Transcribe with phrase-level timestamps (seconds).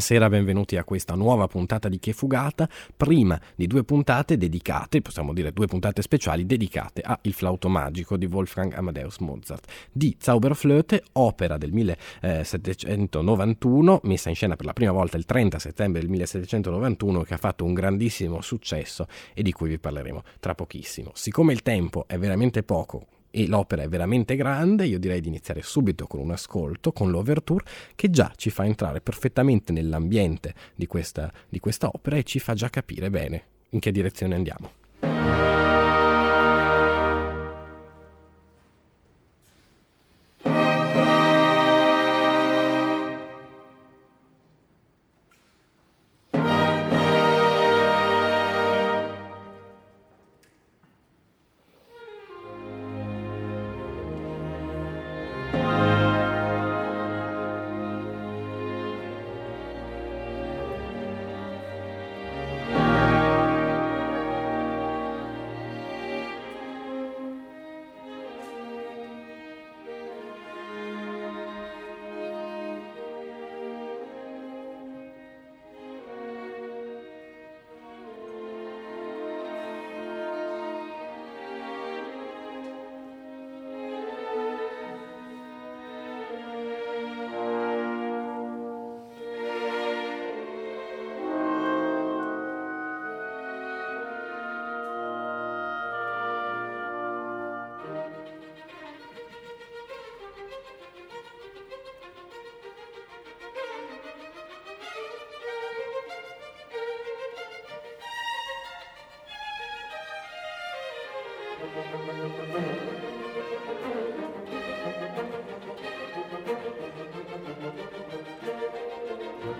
[0.00, 5.34] Buonasera, benvenuti a questa nuova puntata di Che Fugata, prima di due puntate dedicate, possiamo
[5.34, 11.02] dire due puntate speciali dedicate a Il flauto magico di Wolfgang Amadeus Mozart di Zauberflöte,
[11.12, 17.20] opera del 1791, messa in scena per la prima volta il 30 settembre del 1791
[17.20, 21.10] che ha fatto un grandissimo successo e di cui vi parleremo tra pochissimo.
[21.12, 25.62] Siccome il tempo è veramente poco, e l'opera è veramente grande, io direi di iniziare
[25.62, 27.64] subito con un ascolto, con l'overture,
[27.94, 32.54] che già ci fa entrare perfettamente nell'ambiente di questa, di questa opera e ci fa
[32.54, 35.59] già capire bene in che direzione andiamo.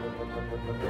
[0.02, 0.80] In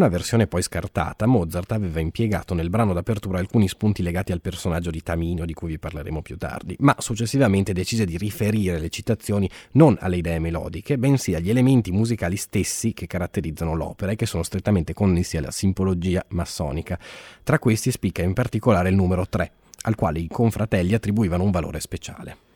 [0.00, 4.90] una versione poi scartata, Mozart aveva impiegato nel brano d'apertura alcuni spunti legati al personaggio
[4.90, 9.48] di Tamino, di cui vi parleremo più tardi, ma successivamente decise di riferire le citazioni
[9.72, 14.42] non alle idee melodiche, bensì agli elementi musicali stessi che caratterizzano l'opera e che sono
[14.42, 16.98] strettamente connessi alla simbologia massonica.
[17.44, 19.52] Tra questi spicca in particolare il numero 3,
[19.82, 22.49] al quale i confratelli attribuivano un valore speciale.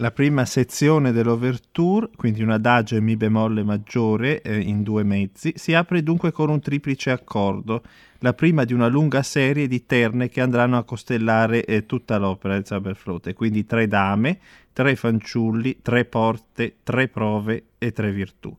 [0.00, 5.52] La prima sezione dell'ouverture, quindi un adagio e mi bemolle maggiore eh, in due mezzi,
[5.56, 7.82] si apre dunque con un triplice accordo,
[8.20, 12.54] la prima di una lunga serie di terne che andranno a costellare eh, tutta l'opera
[12.54, 14.38] del Zauberflöte, quindi tre dame,
[14.72, 18.56] tre fanciulli, tre porte, tre prove e tre virtù.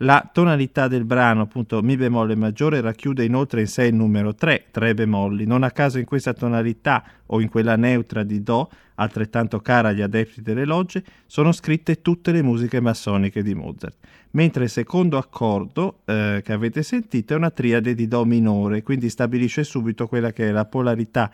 [0.00, 4.66] La tonalità del brano, appunto Mi bemolle maggiore, racchiude inoltre in sé il numero 3,
[4.70, 5.46] tre bemolli.
[5.46, 10.02] Non a caso in questa tonalità o in quella neutra di Do, altrettanto cara agli
[10.02, 13.96] adepti delle logge, sono scritte tutte le musiche massoniche di Mozart.
[14.32, 19.08] Mentre il secondo accordo eh, che avete sentito è una triade di Do minore, quindi
[19.08, 21.32] stabilisce subito quella che è la polarità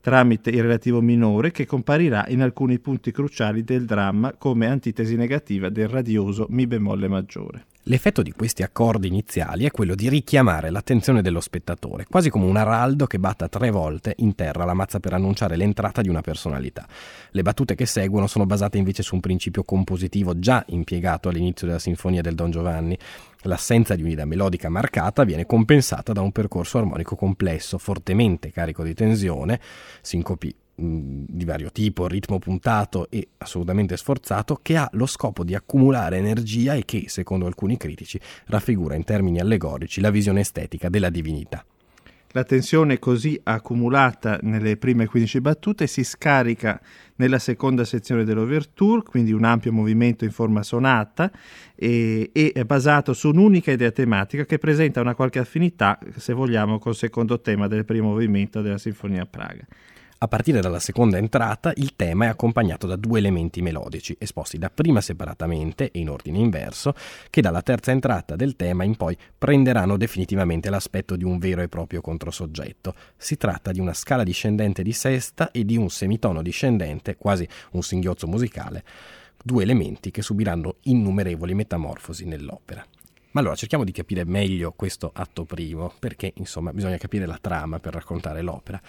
[0.00, 5.70] tramite il relativo minore che comparirà in alcuni punti cruciali del dramma come antitesi negativa
[5.70, 7.64] del radioso Mi bemolle maggiore.
[7.88, 12.56] L'effetto di questi accordi iniziali è quello di richiamare l'attenzione dello spettatore, quasi come un
[12.56, 16.84] araldo che batta tre volte in terra la mazza per annunciare l'entrata di una personalità.
[17.30, 21.78] Le battute che seguono sono basate invece su un principio compositivo già impiegato all'inizio della
[21.78, 22.98] sinfonia del Don Giovanni.
[23.42, 28.94] L'assenza di un'idea melodica marcata viene compensata da un percorso armonico complesso, fortemente carico di
[28.94, 29.60] tensione,
[30.00, 36.18] sincopi di vario tipo, ritmo puntato e assolutamente sforzato, che ha lo scopo di accumulare
[36.18, 41.64] energia e che, secondo alcuni critici, raffigura in termini allegorici la visione estetica della divinità.
[42.36, 46.78] La tensione così accumulata nelle prime 15 battute si scarica
[47.14, 51.30] nella seconda sezione dell'ouverture, quindi un ampio movimento in forma sonata
[51.74, 56.78] e, e, è basato su un'unica idea tematica che presenta una qualche affinità, se vogliamo,
[56.78, 59.64] col secondo tema del primo movimento della Sinfonia a Praga.
[60.18, 65.02] A partire dalla seconda entrata il tema è accompagnato da due elementi melodici, esposti dapprima
[65.02, 66.94] separatamente e in ordine inverso,
[67.28, 71.68] che dalla terza entrata del tema in poi prenderanno definitivamente l'aspetto di un vero e
[71.68, 72.94] proprio controsoggetto.
[73.18, 77.82] Si tratta di una scala discendente di sesta e di un semitono discendente, quasi un
[77.82, 78.84] singhiozzo musicale,
[79.44, 82.82] due elementi che subiranno innumerevoli metamorfosi nell'opera.
[83.36, 87.78] Ma allora cerchiamo di capire meglio questo atto primo, perché insomma bisogna capire la trama
[87.78, 88.80] per raccontare l'opera.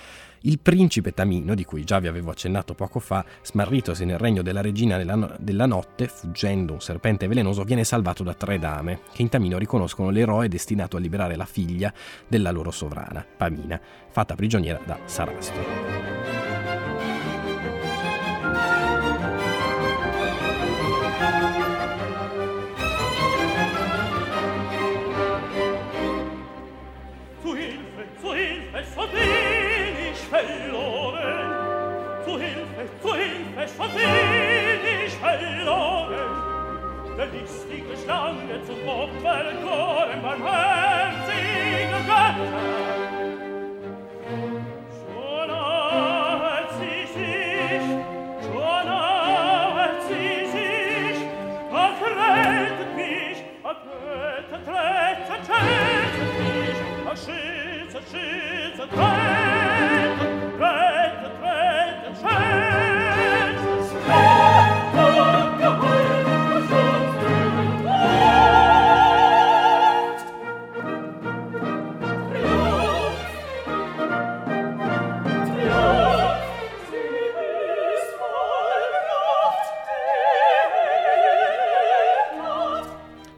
[0.43, 4.61] Il principe Tamino, di cui già vi avevo accennato poco fa, smarritosi nel regno della
[4.61, 9.27] regina della, della notte, fuggendo un serpente velenoso, viene salvato da tre dame, che in
[9.27, 11.93] Tamino riconoscono l'eroe destinato a liberare la figlia
[12.25, 13.77] della loro sovrana, Pamina,
[14.09, 16.16] fatta prigioniera da Sarastro.
[40.39, 40.76] Amen.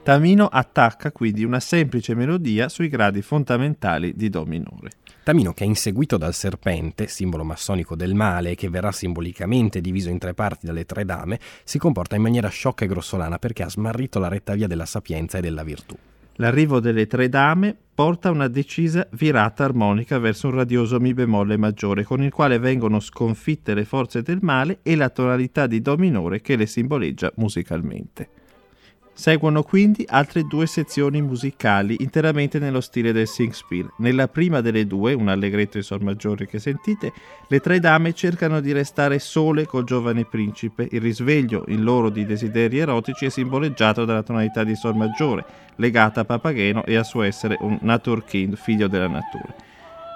[0.09, 4.89] Tamino attacca quindi una semplice melodia sui gradi fondamentali di Do minore.
[5.21, 10.17] Tamino, che è inseguito dal serpente, simbolo massonico del male che verrà simbolicamente diviso in
[10.17, 14.17] tre parti dalle tre dame, si comporta in maniera sciocca e grossolana perché ha smarrito
[14.17, 15.95] la retta via della sapienza e della virtù.
[16.37, 22.03] L'arrivo delle tre dame porta una decisa virata armonica verso un radioso Mi bemolle maggiore,
[22.03, 26.41] con il quale vengono sconfitte le forze del male e la tonalità di Do minore
[26.41, 28.38] che le simboleggia musicalmente.
[29.19, 33.91] Seguono quindi altre due sezioni musicali interamente nello stile del Singspiel.
[33.97, 37.11] Nella prima delle due, un allegretto in sol maggiore che sentite,
[37.49, 40.87] le tre dame cercano di restare sole col giovane principe.
[40.89, 45.43] Il risveglio in loro di desideri erotici è simboleggiato dalla tonalità di sol maggiore,
[45.75, 49.53] legata a Papageno e a suo essere un Naturkind, figlio della natura.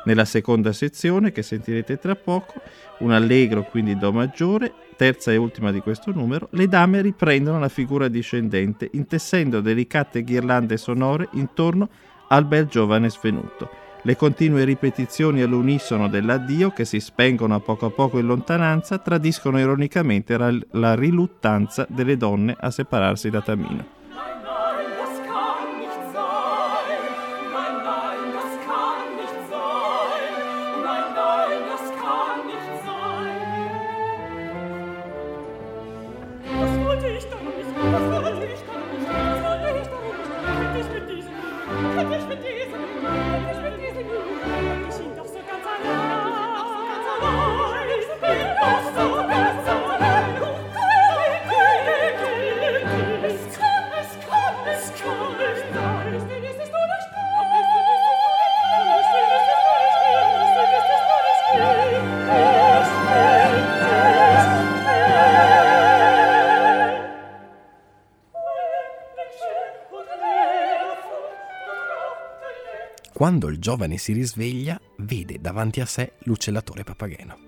[0.05, 2.55] Nella seconda sezione, che sentirete tra poco,
[2.99, 7.69] un allegro quindi Do maggiore, terza e ultima di questo numero, le dame riprendono la
[7.69, 11.89] figura discendente, intessendo delicate ghirlande sonore intorno
[12.27, 13.69] al bel giovane svenuto.
[14.05, 19.57] Le continue ripetizioni all'unisono dell'addio, che si spengono a poco a poco in lontananza, tradiscono
[19.57, 20.37] ironicamente
[20.71, 24.01] la riluttanza delle donne a separarsi da Tamino.
[73.23, 77.42] Quando il giovane si risveglia vede davanti a sé l'uccellatore Papageno.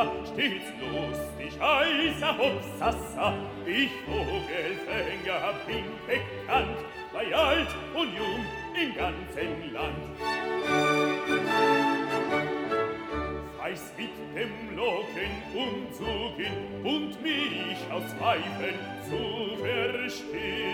[0.00, 3.34] Feuer stets lustig, heißer Hopsassa.
[3.66, 6.78] Ich Vogelfänger bin bekannt,
[7.12, 10.18] bei alt und jung im ganzen Land.
[13.58, 20.70] Weiß mit dem Locken umzugehen und mich aus Pfeifen zu verstehen.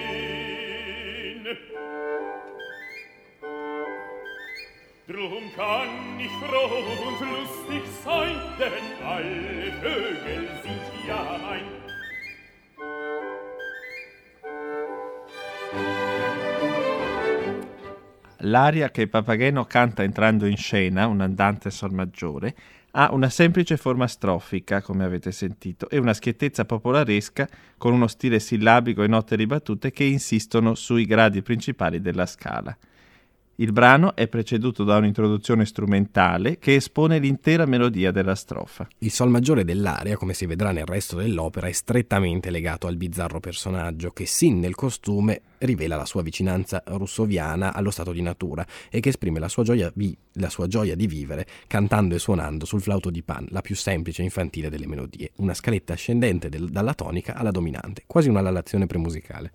[5.08, 11.62] Drum kann ich froh und lustig sein, denn alle Vögel sind ja mein.
[18.38, 22.56] L'aria che Papageno canta entrando in scena, un andante sol maggiore,
[22.90, 27.48] ha una semplice forma strofica, come avete sentito, e una schiettezza popolaresca
[27.78, 32.76] con uno stile sillabico e note ribattute che insistono sui gradi principali della scala.
[33.58, 38.86] Il brano è preceduto da un'introduzione strumentale che espone l'intera melodia della strofa.
[38.98, 43.40] Il sol maggiore dell'aria, come si vedrà nel resto dell'opera, è strettamente legato al bizzarro
[43.40, 49.00] personaggio che sin nel costume rivela la sua vicinanza russoviana allo stato di natura e
[49.00, 52.82] che esprime la sua gioia, vi- la sua gioia di vivere cantando e suonando sul
[52.82, 56.92] flauto di Pan, la più semplice e infantile delle melodie, una scaletta ascendente del- dalla
[56.92, 59.50] tonica alla dominante, quasi una lalazione premusicale.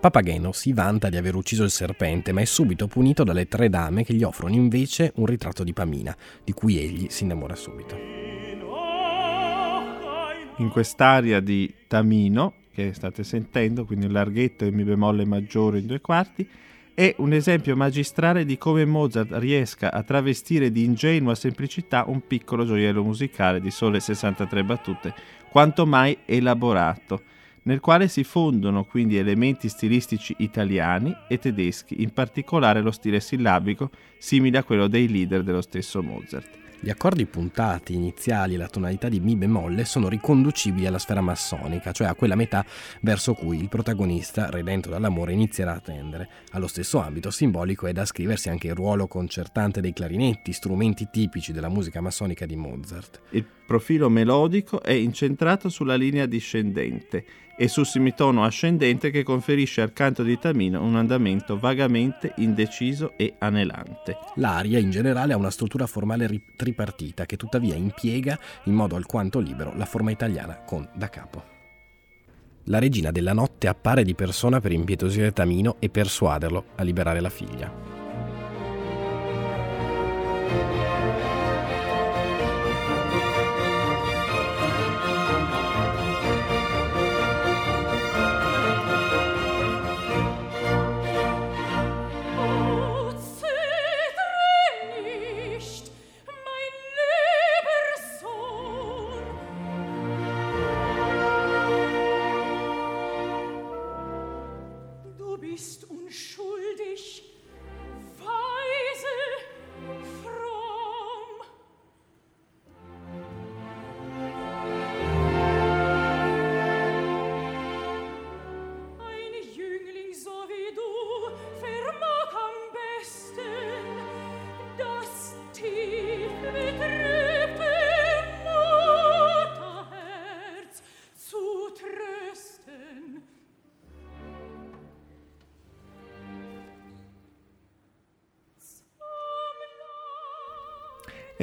[0.00, 4.04] Papageno si vanta di aver ucciso il serpente, ma è subito punito dalle tre dame
[4.04, 7.96] che gli offrono invece un ritratto di Pamina, di cui egli si innamora subito.
[10.58, 15.86] In quest'aria di Tamino, che state sentendo, quindi un larghetto e mi bemolle maggiore in
[15.86, 16.48] due quarti,
[16.94, 22.64] è un esempio magistrale di come Mozart riesca a travestire di ingenua semplicità un piccolo
[22.64, 25.14] gioiello musicale di sole 63 battute,
[25.50, 27.22] quanto mai elaborato
[27.68, 33.90] nel quale si fondono quindi elementi stilistici italiani e tedeschi, in particolare lo stile sillabico
[34.16, 36.56] simile a quello dei leader dello stesso Mozart.
[36.80, 41.92] Gli accordi puntati iniziali e la tonalità di Mi bemolle sono riconducibili alla sfera massonica,
[41.92, 42.64] cioè a quella metà
[43.00, 46.28] verso cui il protagonista, redento dall'amore, inizierà a tendere.
[46.52, 51.52] Allo stesso ambito simbolico è da scriversi anche il ruolo concertante dei clarinetti, strumenti tipici
[51.52, 53.22] della musica massonica di Mozart.
[53.30, 57.24] Il profilo melodico è incentrato sulla linea discendente
[57.58, 63.34] e sul semitono ascendente che conferisce al canto di Tamino un andamento vagamente indeciso e
[63.38, 64.16] anelante.
[64.36, 69.40] L'aria in generale ha una struttura formale ri- tripartita che tuttavia impiega in modo alquanto
[69.40, 71.56] libero la forma italiana con da capo.
[72.64, 77.30] La regina della notte appare di persona per impietosire Tamino e persuaderlo a liberare la
[77.30, 77.98] figlia.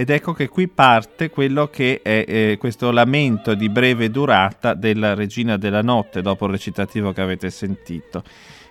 [0.05, 5.15] Ed ecco che qui parte quello che è eh, questo lamento di breve durata della
[5.15, 8.21] Regina della Notte, dopo il recitativo che avete sentito.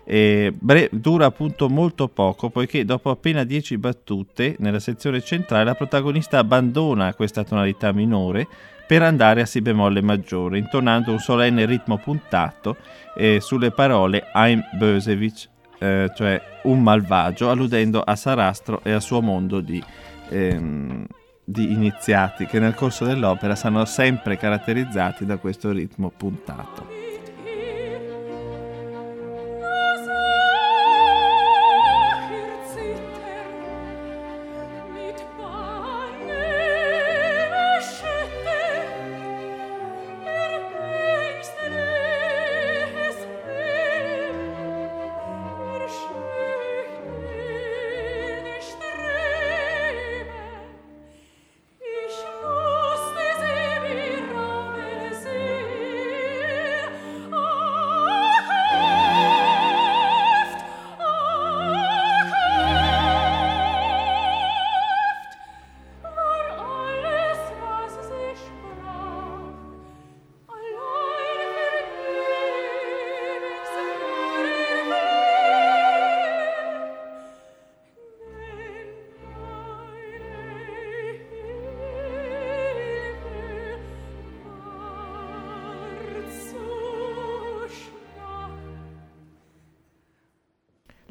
[0.04, 5.74] Eh, bre- dura appunto molto poco, poiché dopo appena 10 battute, nella sezione centrale, la
[5.74, 8.46] protagonista abbandona questa tonalità minore
[8.86, 12.76] per andare a Si bemolle maggiore, intonando un solenne ritmo puntato
[13.16, 15.48] eh, sulle parole Ein Bösewitsch,
[15.80, 19.82] eh, cioè un malvagio, alludendo a Sarastro e al suo mondo di,
[20.28, 21.04] ehm,
[21.44, 27.03] di iniziati che nel corso dell'opera sono sempre caratterizzati da questo ritmo puntato.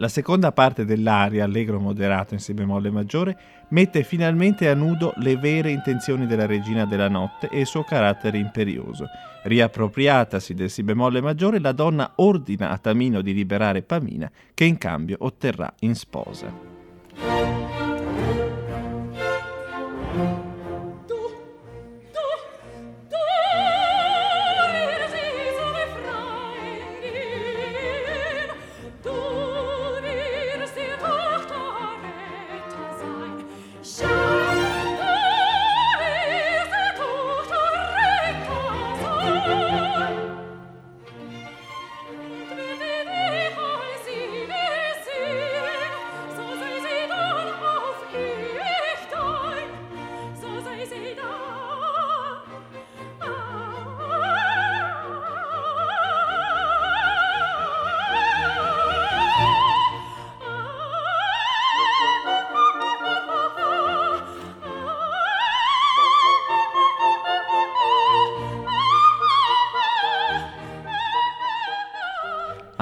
[0.03, 3.37] La seconda parte dell'aria, allegro moderato in si bemolle maggiore,
[3.69, 8.37] mette finalmente a nudo le vere intenzioni della regina della notte e il suo carattere
[8.37, 9.05] imperioso.
[9.43, 14.77] Riappropriatasi del si bemolle maggiore, la donna ordina a Tamino di liberare Pamina, che in
[14.77, 16.51] cambio otterrà in sposa.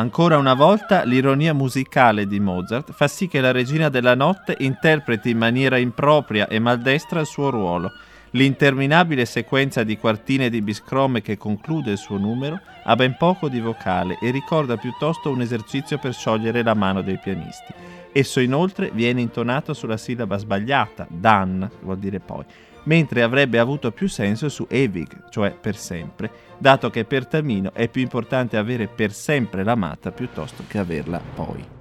[0.01, 5.29] Ancora una volta l'ironia musicale di Mozart fa sì che la regina della notte interpreti
[5.29, 7.91] in maniera impropria e maldestra il suo ruolo.
[8.31, 13.59] L'interminabile sequenza di quartine di biscrome che conclude il suo numero ha ben poco di
[13.59, 17.71] vocale e ricorda piuttosto un esercizio per sciogliere la mano dei pianisti.
[18.11, 22.43] Esso inoltre viene intonato sulla sillaba sbagliata, dan, vuol dire poi,
[22.83, 27.87] mentre avrebbe avuto più senso su ewig, cioè per sempre, dato che per Tamino è
[27.87, 31.79] più importante avere per sempre l'amata piuttosto che averla poi.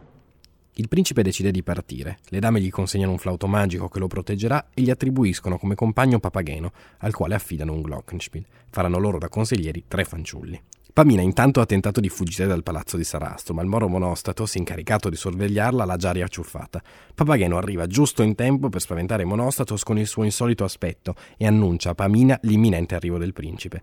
[0.75, 4.69] Il principe decide di partire, le dame gli consegnano un flauto magico che lo proteggerà
[4.73, 8.47] e gli attribuiscono come compagno Papageno, al quale affidano un Glockenspiel.
[8.71, 10.59] Faranno loro da consiglieri tre fanciulli.
[10.92, 15.09] Pamina intanto ha tentato di fuggire dal palazzo di Sarastro, ma il moro Monostatos, incaricato
[15.09, 16.83] di sorvegliarla, l'ha già riacciuffata.
[17.14, 21.90] Papageno arriva giusto in tempo per spaventare Monostatos con il suo insolito aspetto e annuncia
[21.90, 23.83] a Pamina l'imminente arrivo del principe.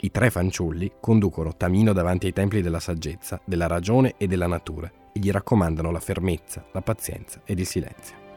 [0.00, 4.90] I tre fanciulli conducono Tamino davanti ai templi della saggezza, della ragione e della natura
[5.12, 8.27] e gli raccomandano la fermezza, la pazienza ed il silenzio.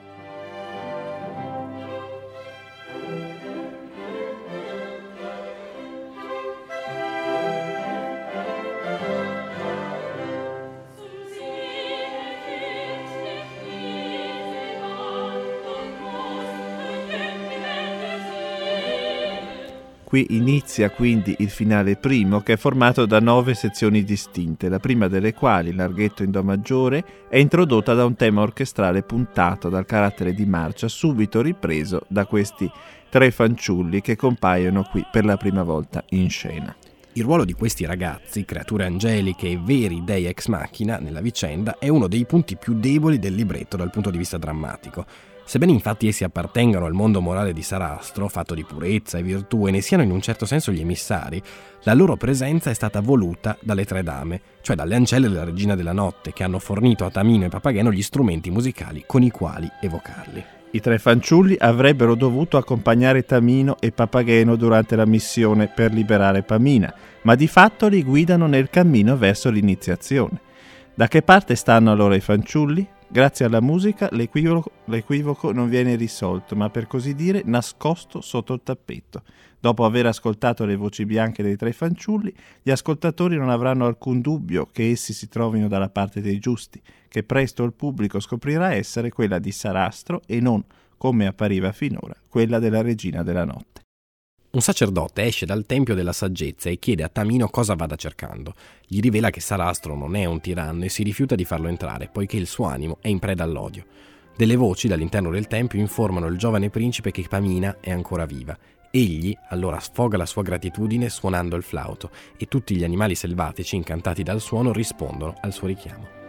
[20.11, 25.07] Qui inizia quindi il finale primo che è formato da nove sezioni distinte, la prima
[25.07, 30.33] delle quali, l'arghetto in Do maggiore, è introdotta da un tema orchestrale puntato dal carattere
[30.33, 32.69] di marcia subito ripreso da questi
[33.07, 36.75] tre fanciulli che compaiono qui per la prima volta in scena.
[37.13, 41.87] Il ruolo di questi ragazzi, creature angeliche e veri dei ex machina nella vicenda, è
[41.87, 45.05] uno dei punti più deboli del libretto dal punto di vista drammatico.
[45.43, 49.71] Sebbene infatti essi appartengano al mondo morale di Sarastro, fatto di purezza e virtù, e
[49.71, 51.41] ne siano in un certo senso gli emissari,
[51.83, 55.91] la loro presenza è stata voluta dalle tre dame, cioè dalle ancelle della regina della
[55.91, 60.43] notte, che hanno fornito a Tamino e Papageno gli strumenti musicali con i quali evocarli.
[60.73, 66.93] I tre fanciulli avrebbero dovuto accompagnare Tamino e Papageno durante la missione per liberare Pamina,
[67.23, 70.39] ma di fatto li guidano nel cammino verso l'iniziazione.
[70.93, 72.87] Da che parte stanno allora i fanciulli?
[73.11, 78.61] Grazie alla musica l'equivoco, l'equivoco non viene risolto, ma per così dire nascosto sotto il
[78.63, 79.23] tappeto.
[79.59, 84.69] Dopo aver ascoltato le voci bianche dei tre fanciulli, gli ascoltatori non avranno alcun dubbio
[84.71, 89.39] che essi si trovino dalla parte dei giusti, che presto il pubblico scoprirà essere quella
[89.39, 90.63] di Sarastro e non,
[90.95, 93.81] come appariva finora, quella della regina della notte.
[94.51, 98.53] Un sacerdote esce dal tempio della saggezza e chiede a Tamino cosa vada cercando.
[98.85, 102.35] Gli rivela che Sarastro non è un tiranno e si rifiuta di farlo entrare, poiché
[102.35, 103.85] il suo animo è in preda all'odio.
[104.35, 108.57] Delle voci dall'interno del tempio informano il giovane principe che Pamina è ancora viva.
[108.91, 114.21] Egli allora sfoga la sua gratitudine suonando il flauto e tutti gli animali selvatici incantati
[114.21, 116.20] dal suono rispondono al suo richiamo.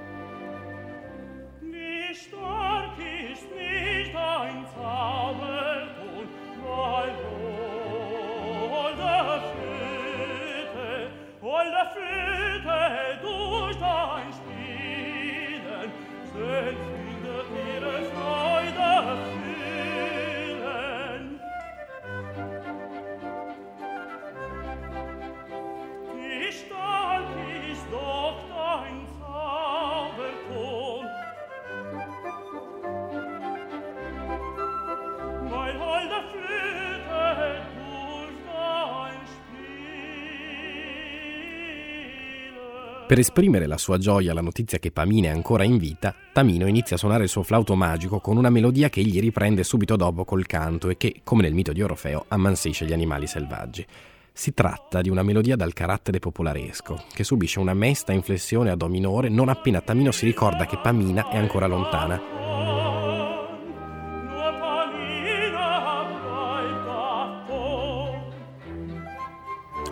[43.12, 46.96] Per esprimere la sua gioia alla notizia che Pamina è ancora in vita, Tamino inizia
[46.96, 50.46] a suonare il suo flauto magico con una melodia che egli riprende subito dopo col
[50.46, 53.84] canto e che, come nel mito di Orofeo, ammansisce gli animali selvaggi.
[54.32, 58.88] Si tratta di una melodia dal carattere popolaresco, che subisce una mesta inflessione a do
[58.88, 62.51] minore non appena Tamino si ricorda che Pamina è ancora lontana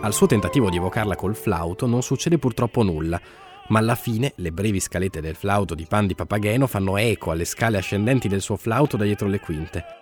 [0.03, 3.21] Al suo tentativo di evocarla col flauto non succede purtroppo nulla,
[3.67, 7.45] ma alla fine le brevi scalette del flauto di Pan di Papageno fanno eco alle
[7.45, 10.00] scale ascendenti del suo flauto da dietro le quinte.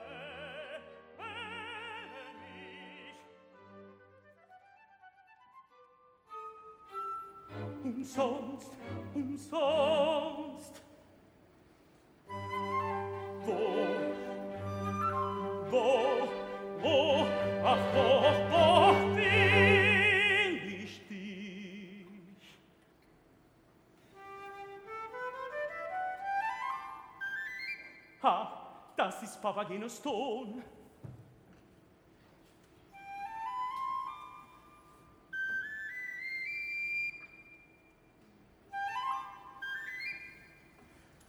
[30.02, 30.62] Ton.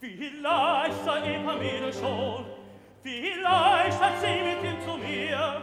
[0.01, 2.46] Vielleicht sei Epamene schon,
[3.03, 5.62] vielleicht hat sie mit ihm zu mir.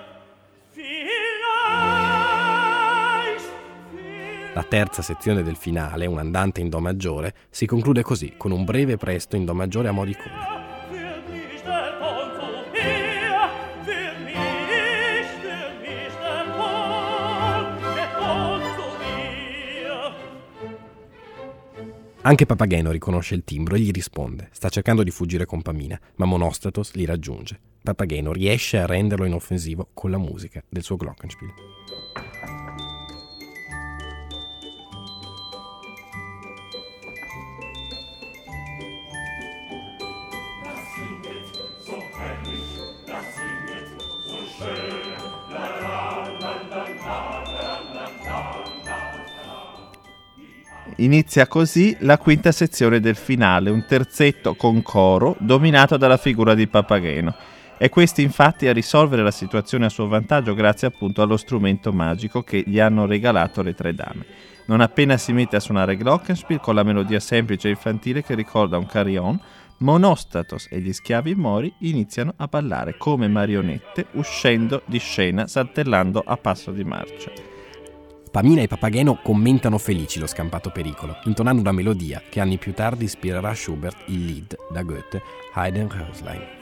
[4.54, 8.64] La terza sezione del finale, un andante in Do maggiore, si conclude così, con un
[8.64, 10.57] breve presto in Do maggiore a mo' di coda.
[22.28, 24.50] Anche Papageno riconosce il timbro e gli risponde.
[24.52, 27.58] Sta cercando di fuggire con Pamina, ma Monostatos li raggiunge.
[27.82, 31.54] Papageno riesce a renderlo inoffensivo con la musica del suo Glockenspiel.
[51.00, 56.68] Inizia così la quinta sezione del finale, un terzetto con coro dominato dalla figura di
[56.68, 57.36] Papageno.
[57.78, 62.42] È questi infatti a risolvere la situazione a suo vantaggio grazie appunto allo strumento magico
[62.42, 64.26] che gli hanno regalato le tre dame.
[64.66, 68.80] Non appena si mette a suonare Glockenspiel con la melodia semplice e infantile che ricorda
[68.80, 69.40] un carillon,
[69.80, 76.36] Monostatos e gli schiavi mori iniziano a ballare come marionette uscendo di scena saltellando a
[76.38, 77.57] passo di marcia.
[78.30, 83.06] Pamina e Papageno commentano felici lo scampato pericolo, intonando una melodia che anni più tardi
[83.06, 85.22] ispirerà Schubert il lead da Goethe,
[85.54, 86.56] Haydn Röslein.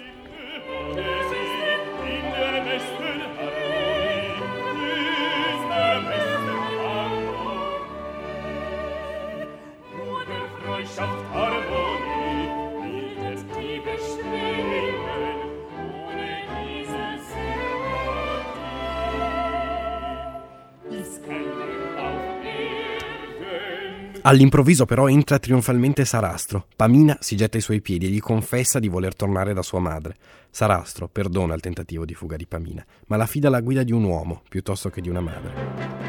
[24.28, 26.66] All'improvviso però entra trionfalmente Sarastro.
[26.76, 30.16] Pamina si getta ai suoi piedi e gli confessa di voler tornare da sua madre.
[30.50, 34.04] Sarastro perdona il tentativo di fuga di Pamina, ma la fida alla guida di un
[34.04, 36.05] uomo piuttosto che di una madre.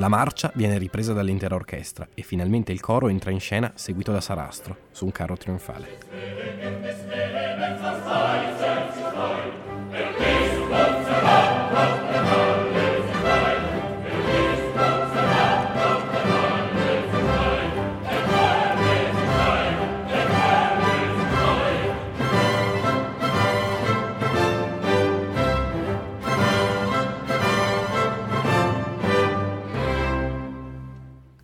[0.00, 4.22] La marcia viene ripresa dall'intera orchestra e finalmente il coro entra in scena seguito da
[4.22, 6.89] Sarastro su un carro trionfale.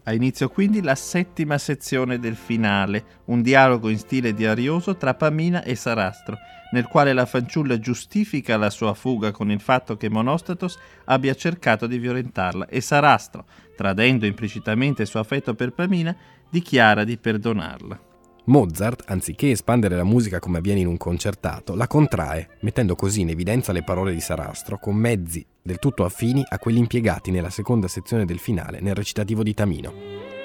[0.09, 5.15] Ha inizio quindi la settima sezione del finale, un dialogo in stile di Arioso tra
[5.15, 6.39] Pamina e Sarastro,
[6.71, 11.89] nel quale la fanciulla giustifica la sua fuga con il fatto che Monostatos abbia cercato
[11.89, 16.17] di violentarla e Sarastro, tradendo implicitamente il suo affetto per Pamina,
[16.49, 18.06] dichiara di perdonarla.
[18.47, 23.31] Mozart, anziché espandere la musica come avviene in un concertato, la contrae, mettendo così in
[23.31, 27.89] evidenza le parole di Sarastro con mezzi del tutto affini a quelli impiegati nella seconda
[27.89, 30.36] sezione del finale nel recitativo di Tamino.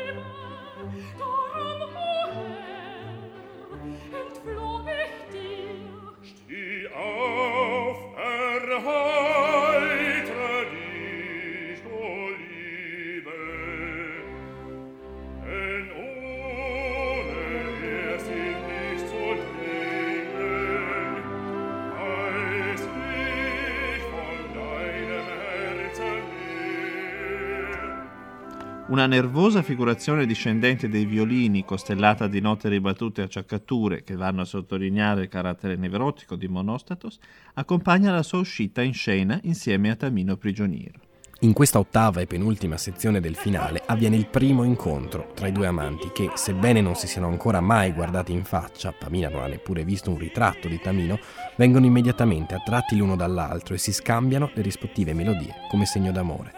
[29.02, 34.46] Una nervosa figurazione discendente dei violini, costellata di note ribattute e acciaccature che vanno a
[34.46, 37.18] sottolineare il carattere nevrotico di Monostatos,
[37.56, 41.00] accompagna la sua uscita in scena insieme a Tamino prigioniero.
[41.40, 45.66] In questa ottava e penultima sezione del finale avviene il primo incontro tra i due
[45.66, 49.84] amanti che, sebbene non si siano ancora mai guardati in faccia, Pamina non ha neppure
[49.84, 51.18] visto un ritratto di Tamino,
[51.58, 56.54] vengono immediatamente attratti l'uno dall'altro e si scambiano le rispettive melodie come segno d'amore.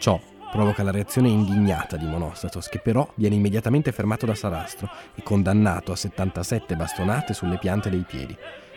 [0.00, 0.20] Ciò
[0.56, 5.92] provoca la reazione indignata di Monostatos, che però viene immediatamente fermato da Sarastro e condannato
[5.92, 8.34] a 77 bastonate sulle piante dei piedi.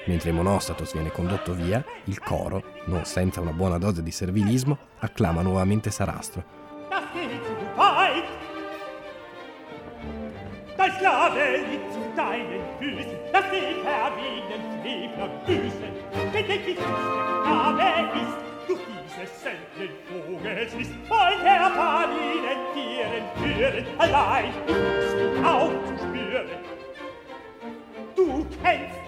[0.07, 5.41] Mentre Monostatos viene condotto via, il coro, non senza una buona dose di servilismo, acclama
[5.41, 6.43] nuovamente Sarastro.
[10.75, 15.91] Dein Sklave liegt zu deinen Füßen, lass dich verbinden, Frevler Büßen,
[16.31, 17.83] wenn dich die Gabe
[18.15, 18.48] ist,
[19.23, 26.49] es selten voges ist, wollt er Paninen tieren führen, allein uns du aufzuspüren.
[28.15, 28.99] Du kennst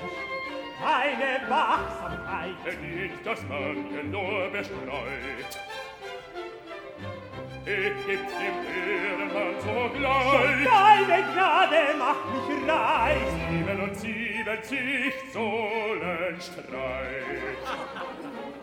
[0.82, 5.52] meine Wachsamkeit, verdienst das Mörchen nur bestreut.
[7.64, 10.32] Ich gib's dem Ehrenmann sogleich.
[10.32, 13.30] Schon deine Gnade macht mich reich.
[13.50, 16.62] Sieben und siebenzig Sohlenstreit.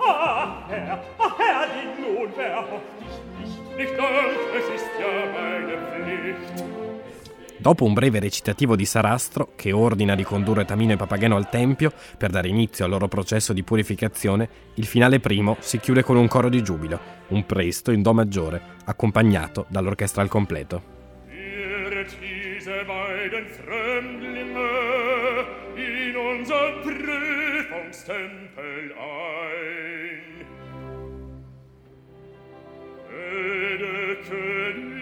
[0.01, 3.07] Ah, Herr, ah, Herr, den Lohn verhofft ich
[3.39, 3.77] nicht.
[3.77, 6.65] Nicht Dank, es ist ja meine Pflicht.
[7.61, 11.93] Dopo un breve recitativo di Sarastro, che ordina di condurre Tamino e Papageno al tempio
[12.17, 16.29] per dare inizio al loro processo di purificazione, il finale primo si chiude con un
[16.29, 20.95] coro di giubilo, un presto in Do maggiore, accompagnato dall'orchestra al completo.
[25.79, 29.88] in unser Prüfungstempel ein.
[33.29, 34.98] vede che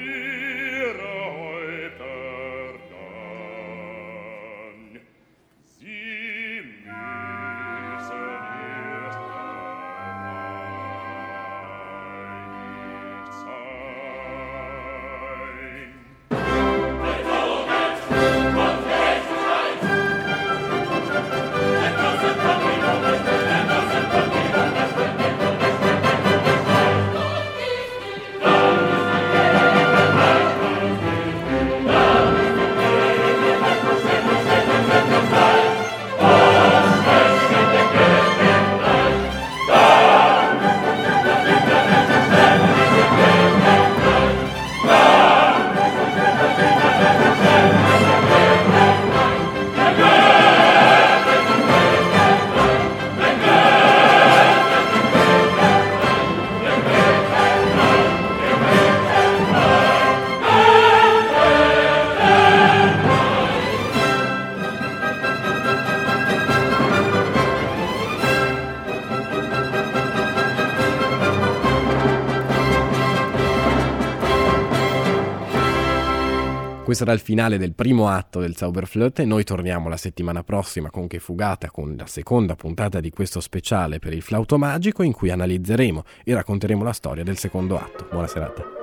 [77.03, 81.07] era il finale del primo atto del Zauberflirt e noi torniamo la settimana prossima con
[81.07, 85.31] Che Fugata, con la seconda puntata di questo speciale per il flauto magico in cui
[85.31, 88.07] analizzeremo e racconteremo la storia del secondo atto.
[88.11, 88.76] Buona serata.